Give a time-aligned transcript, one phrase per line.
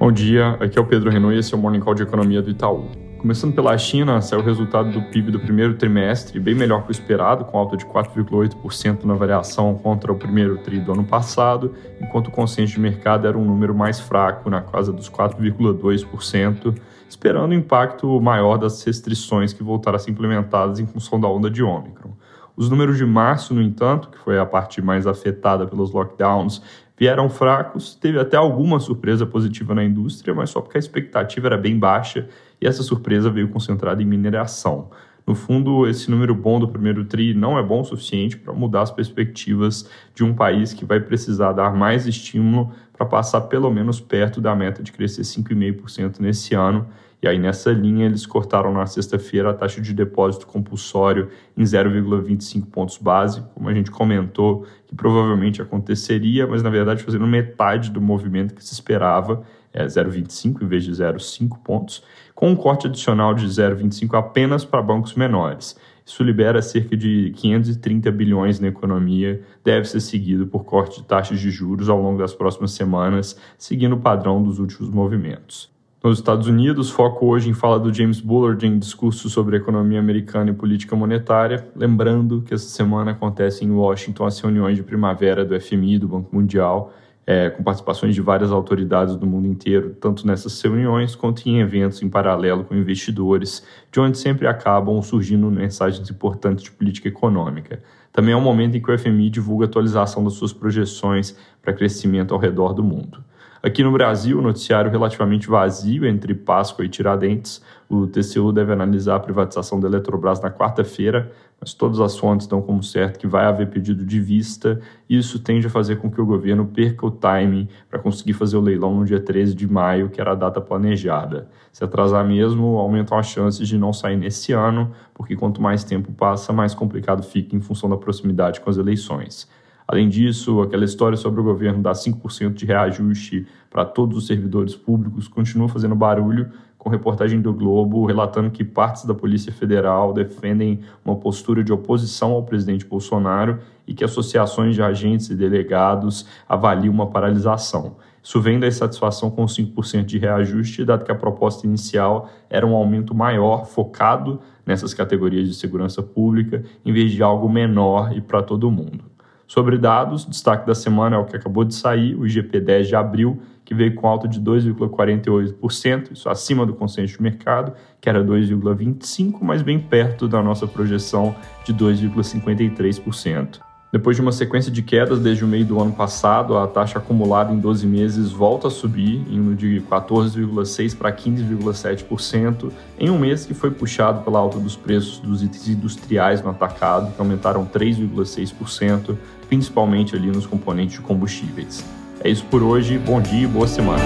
[0.00, 2.40] Bom dia, aqui é o Pedro Renault e esse é o Morning Call de Economia
[2.40, 2.88] do Itaú.
[3.18, 6.90] Começando pela China, saiu o resultado do PIB do primeiro trimestre, bem melhor que o
[6.90, 12.28] esperado, com alta de 4,8% na variação contra o primeiro tri do ano passado, enquanto
[12.28, 16.74] o consenso de mercado era um número mais fraco, na casa dos 4,2%,
[17.06, 21.50] esperando o impacto maior das restrições que voltaram a ser implementadas em função da onda
[21.50, 22.12] de Ômicron.
[22.56, 26.62] Os números de março, no entanto, que foi a parte mais afetada pelos lockdowns,
[27.00, 27.94] vieram fracos.
[27.94, 32.28] Teve até alguma surpresa positiva na indústria, mas só porque a expectativa era bem baixa
[32.60, 34.90] e essa surpresa veio concentrada em mineração.
[35.26, 38.82] No fundo, esse número bom do primeiro TRI não é bom o suficiente para mudar
[38.82, 43.98] as perspectivas de um país que vai precisar dar mais estímulo para passar pelo menos
[43.98, 46.86] perto da meta de crescer 5,5% nesse ano
[47.22, 52.66] e aí, nessa linha, eles cortaram na sexta-feira a taxa de depósito compulsório em 0,25
[52.70, 58.00] pontos base, como a gente comentou, que provavelmente aconteceria, mas na verdade fazendo metade do
[58.00, 62.02] movimento que se esperava, é 0,25 em vez de 0,5 pontos,
[62.34, 65.76] com um corte adicional de 0,25 apenas para bancos menores.
[66.06, 71.38] Isso libera cerca de 530 bilhões na economia, deve ser seguido por corte de taxas
[71.38, 75.70] de juros ao longo das próximas semanas, seguindo o padrão dos últimos movimentos.
[76.02, 80.50] Nos Estados Unidos, foco hoje em fala do James Bullard em discurso sobre economia americana
[80.50, 85.60] e política monetária, lembrando que essa semana acontece em Washington as reuniões de primavera do
[85.60, 86.90] FMI, do Banco Mundial,
[87.26, 92.02] é, com participações de várias autoridades do mundo inteiro, tanto nessas reuniões quanto em eventos
[92.02, 93.62] em paralelo com investidores,
[93.92, 97.82] de onde sempre acabam surgindo mensagens importantes de política econômica.
[98.10, 102.32] Também é um momento em que o FMI divulga atualização das suas projeções para crescimento
[102.32, 103.22] ao redor do mundo.
[103.62, 107.62] Aqui no Brasil, noticiário relativamente vazio entre Páscoa e Tiradentes.
[107.90, 111.30] O TCU deve analisar a privatização da Eletrobras na quarta-feira,
[111.60, 115.66] mas todas as fontes dão como certo que vai haver pedido de vista, isso tende
[115.66, 119.04] a fazer com que o governo perca o timing para conseguir fazer o leilão no
[119.04, 121.46] dia 13 de maio, que era a data planejada.
[121.70, 126.10] Se atrasar mesmo, aumentam as chances de não sair nesse ano, porque quanto mais tempo
[126.12, 129.46] passa, mais complicado fica em função da proximidade com as eleições.
[129.92, 134.76] Além disso, aquela história sobre o governo dar 5% de reajuste para todos os servidores
[134.76, 140.78] públicos continua fazendo barulho, com reportagem do Globo relatando que partes da Polícia Federal defendem
[141.04, 146.94] uma postura de oposição ao presidente Bolsonaro e que associações de agentes e delegados avaliam
[146.94, 147.96] uma paralisação.
[148.22, 152.76] Isso vem da insatisfação com 5% de reajuste, dado que a proposta inicial era um
[152.76, 158.40] aumento maior, focado nessas categorias de segurança pública, em vez de algo menor e para
[158.40, 159.09] todo mundo.
[159.50, 163.42] Sobre dados, destaque da semana é o que acabou de sair, o IGP-10 de abril,
[163.64, 169.38] que veio com alta de 2,48%, isso acima do consenso de mercado, que era 2,25%,
[169.42, 171.34] mas bem perto da nossa projeção
[171.64, 173.69] de 2,53%.
[173.92, 177.52] Depois de uma sequência de quedas desde o meio do ano passado, a taxa acumulada
[177.52, 183.52] em 12 meses volta a subir, indo de 14,6% para 15,7%, em um mês que
[183.52, 189.16] foi puxado pela alta dos preços dos itens industriais no atacado, que aumentaram 3,6%,
[189.48, 191.84] principalmente ali nos componentes de combustíveis.
[192.22, 194.04] É isso por hoje, bom dia e boa semana.